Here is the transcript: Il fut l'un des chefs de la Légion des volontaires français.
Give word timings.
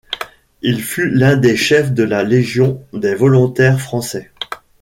Il 0.63 0.81
fut 0.81 1.07
l'un 1.11 1.35
des 1.37 1.55
chefs 1.55 1.91
de 1.93 2.01
la 2.01 2.23
Légion 2.23 2.83
des 2.91 3.13
volontaires 3.13 3.79
français. 3.79 4.31